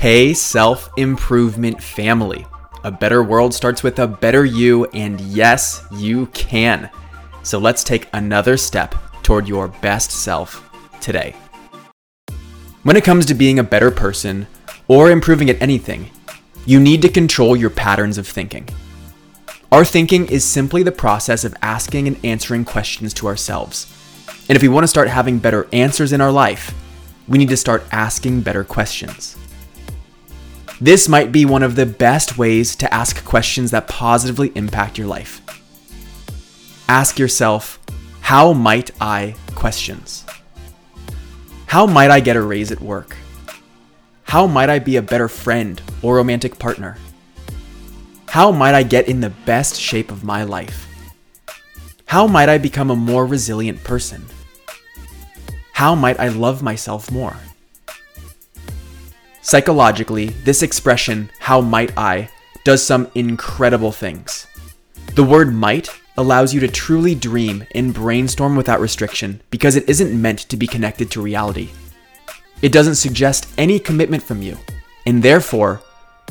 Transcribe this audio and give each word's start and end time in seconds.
Hey, 0.00 0.32
self 0.32 0.88
improvement 0.96 1.82
family. 1.82 2.46
A 2.84 2.90
better 2.90 3.22
world 3.22 3.52
starts 3.52 3.82
with 3.82 3.98
a 3.98 4.06
better 4.06 4.46
you, 4.46 4.86
and 4.94 5.20
yes, 5.20 5.86
you 5.92 6.24
can. 6.28 6.88
So 7.42 7.58
let's 7.58 7.84
take 7.84 8.08
another 8.14 8.56
step 8.56 8.94
toward 9.22 9.46
your 9.46 9.68
best 9.68 10.10
self 10.10 10.66
today. 11.02 11.36
When 12.82 12.96
it 12.96 13.04
comes 13.04 13.26
to 13.26 13.34
being 13.34 13.58
a 13.58 13.62
better 13.62 13.90
person 13.90 14.46
or 14.88 15.10
improving 15.10 15.50
at 15.50 15.60
anything, 15.60 16.08
you 16.64 16.80
need 16.80 17.02
to 17.02 17.10
control 17.10 17.54
your 17.54 17.68
patterns 17.68 18.16
of 18.16 18.26
thinking. 18.26 18.70
Our 19.70 19.84
thinking 19.84 20.24
is 20.28 20.46
simply 20.46 20.82
the 20.82 20.92
process 20.92 21.44
of 21.44 21.54
asking 21.60 22.08
and 22.08 22.24
answering 22.24 22.64
questions 22.64 23.12
to 23.12 23.26
ourselves. 23.26 23.84
And 24.48 24.56
if 24.56 24.62
we 24.62 24.68
want 24.68 24.84
to 24.84 24.88
start 24.88 25.08
having 25.08 25.38
better 25.38 25.68
answers 25.74 26.14
in 26.14 26.22
our 26.22 26.32
life, 26.32 26.72
we 27.28 27.36
need 27.36 27.50
to 27.50 27.56
start 27.58 27.84
asking 27.92 28.40
better 28.40 28.64
questions. 28.64 29.36
This 30.80 31.08
might 31.08 31.30
be 31.30 31.44
one 31.44 31.62
of 31.62 31.76
the 31.76 31.84
best 31.84 32.38
ways 32.38 32.74
to 32.76 32.92
ask 32.92 33.22
questions 33.22 33.70
that 33.70 33.86
positively 33.86 34.50
impact 34.54 34.96
your 34.96 35.06
life. 35.06 35.42
Ask 36.88 37.18
yourself, 37.18 37.78
how 38.22 38.54
might 38.54 38.90
I 38.98 39.36
questions? 39.54 40.24
How 41.66 41.84
might 41.84 42.10
I 42.10 42.20
get 42.20 42.36
a 42.36 42.40
raise 42.40 42.72
at 42.72 42.80
work? 42.80 43.14
How 44.22 44.46
might 44.46 44.70
I 44.70 44.78
be 44.78 44.96
a 44.96 45.02
better 45.02 45.28
friend 45.28 45.82
or 46.00 46.16
romantic 46.16 46.58
partner? 46.58 46.96
How 48.28 48.50
might 48.50 48.74
I 48.74 48.82
get 48.82 49.06
in 49.06 49.20
the 49.20 49.30
best 49.30 49.78
shape 49.78 50.10
of 50.10 50.24
my 50.24 50.44
life? 50.44 50.86
How 52.06 52.26
might 52.26 52.48
I 52.48 52.56
become 52.56 52.90
a 52.90 52.96
more 52.96 53.26
resilient 53.26 53.84
person? 53.84 54.24
How 55.74 55.94
might 55.94 56.18
I 56.18 56.28
love 56.28 56.62
myself 56.62 57.10
more? 57.10 57.36
Psychologically, 59.50 60.26
this 60.44 60.62
expression, 60.62 61.28
how 61.40 61.60
might 61.60 61.90
I, 61.98 62.30
does 62.62 62.84
some 62.84 63.10
incredible 63.16 63.90
things. 63.90 64.46
The 65.16 65.24
word 65.24 65.52
might 65.52 65.88
allows 66.16 66.54
you 66.54 66.60
to 66.60 66.68
truly 66.68 67.16
dream 67.16 67.66
and 67.74 67.92
brainstorm 67.92 68.54
without 68.54 68.78
restriction 68.78 69.42
because 69.50 69.74
it 69.74 69.88
isn't 69.88 70.22
meant 70.22 70.38
to 70.50 70.56
be 70.56 70.68
connected 70.68 71.10
to 71.10 71.20
reality. 71.20 71.70
It 72.62 72.70
doesn't 72.70 72.94
suggest 72.94 73.48
any 73.58 73.80
commitment 73.80 74.22
from 74.22 74.40
you, 74.40 74.56
and 75.04 75.20
therefore, 75.20 75.82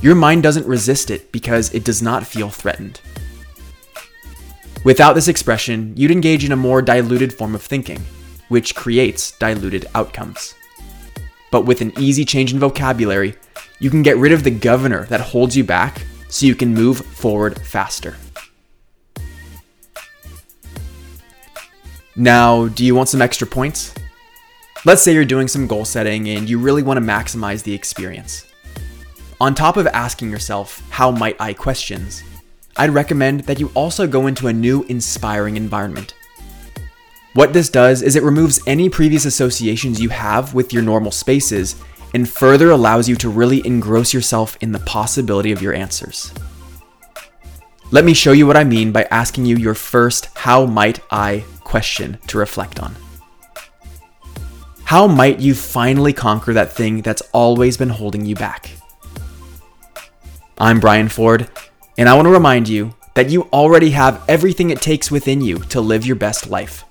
your 0.00 0.14
mind 0.14 0.44
doesn't 0.44 0.68
resist 0.68 1.10
it 1.10 1.32
because 1.32 1.74
it 1.74 1.82
does 1.82 2.00
not 2.00 2.24
feel 2.24 2.50
threatened. 2.50 3.00
Without 4.84 5.14
this 5.14 5.26
expression, 5.26 5.92
you'd 5.96 6.12
engage 6.12 6.44
in 6.44 6.52
a 6.52 6.56
more 6.56 6.82
diluted 6.82 7.32
form 7.32 7.56
of 7.56 7.62
thinking, 7.62 8.00
which 8.48 8.76
creates 8.76 9.36
diluted 9.40 9.86
outcomes. 9.96 10.54
But 11.50 11.64
with 11.64 11.80
an 11.80 11.92
easy 11.98 12.24
change 12.24 12.52
in 12.52 12.58
vocabulary, 12.58 13.34
you 13.78 13.90
can 13.90 14.02
get 14.02 14.16
rid 14.16 14.32
of 14.32 14.44
the 14.44 14.50
governor 14.50 15.04
that 15.06 15.20
holds 15.20 15.56
you 15.56 15.64
back 15.64 16.04
so 16.28 16.46
you 16.46 16.54
can 16.54 16.74
move 16.74 16.98
forward 16.98 17.60
faster. 17.60 18.16
Now, 22.16 22.66
do 22.66 22.84
you 22.84 22.94
want 22.94 23.08
some 23.08 23.22
extra 23.22 23.46
points? 23.46 23.94
Let's 24.84 25.02
say 25.02 25.12
you're 25.12 25.24
doing 25.24 25.48
some 25.48 25.66
goal 25.66 25.84
setting 25.84 26.28
and 26.28 26.50
you 26.50 26.58
really 26.58 26.82
want 26.82 26.98
to 26.98 27.04
maximize 27.04 27.62
the 27.62 27.74
experience. 27.74 28.44
On 29.40 29.54
top 29.54 29.76
of 29.76 29.86
asking 29.86 30.30
yourself, 30.30 30.82
how 30.90 31.12
might 31.12 31.40
I 31.40 31.52
questions, 31.52 32.24
I'd 32.76 32.90
recommend 32.90 33.40
that 33.42 33.60
you 33.60 33.70
also 33.74 34.06
go 34.06 34.26
into 34.26 34.48
a 34.48 34.52
new 34.52 34.82
inspiring 34.84 35.56
environment. 35.56 36.14
What 37.38 37.52
this 37.52 37.68
does 37.68 38.02
is 38.02 38.16
it 38.16 38.24
removes 38.24 38.58
any 38.66 38.88
previous 38.88 39.24
associations 39.24 40.00
you 40.00 40.08
have 40.08 40.54
with 40.54 40.72
your 40.72 40.82
normal 40.82 41.12
spaces 41.12 41.76
and 42.12 42.28
further 42.28 42.72
allows 42.72 43.08
you 43.08 43.14
to 43.14 43.30
really 43.30 43.64
engross 43.64 44.12
yourself 44.12 44.58
in 44.60 44.72
the 44.72 44.80
possibility 44.80 45.52
of 45.52 45.62
your 45.62 45.72
answers. 45.72 46.34
Let 47.92 48.04
me 48.04 48.12
show 48.12 48.32
you 48.32 48.44
what 48.44 48.56
I 48.56 48.64
mean 48.64 48.90
by 48.90 49.04
asking 49.12 49.46
you 49.46 49.56
your 49.56 49.74
first 49.74 50.30
how 50.34 50.66
might 50.66 50.98
I 51.12 51.44
question 51.62 52.18
to 52.26 52.38
reflect 52.38 52.80
on. 52.80 52.96
How 54.82 55.06
might 55.06 55.38
you 55.38 55.54
finally 55.54 56.12
conquer 56.12 56.52
that 56.54 56.72
thing 56.72 57.02
that's 57.02 57.22
always 57.32 57.76
been 57.76 57.90
holding 57.90 58.26
you 58.26 58.34
back? 58.34 58.72
I'm 60.58 60.80
Brian 60.80 61.08
Ford, 61.08 61.48
and 61.96 62.08
I 62.08 62.14
want 62.14 62.26
to 62.26 62.32
remind 62.32 62.68
you 62.68 62.96
that 63.14 63.30
you 63.30 63.42
already 63.52 63.90
have 63.90 64.24
everything 64.28 64.70
it 64.70 64.82
takes 64.82 65.08
within 65.08 65.40
you 65.40 65.60
to 65.66 65.80
live 65.80 66.04
your 66.04 66.16
best 66.16 66.50
life 66.50 66.84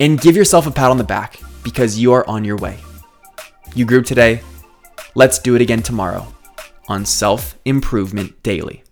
and 0.00 0.20
give 0.20 0.34
yourself 0.34 0.66
a 0.66 0.70
pat 0.70 0.90
on 0.90 0.98
the 0.98 1.04
back 1.04 1.38
because 1.62 1.98
you 1.98 2.12
are 2.12 2.26
on 2.26 2.44
your 2.44 2.56
way. 2.56 2.78
You 3.74 3.84
grew 3.84 4.02
today. 4.02 4.40
Let's 5.14 5.38
do 5.38 5.54
it 5.54 5.62
again 5.62 5.82
tomorrow 5.82 6.26
on 6.88 7.04
Self 7.04 7.56
Improvement 7.64 8.42
Daily. 8.42 8.82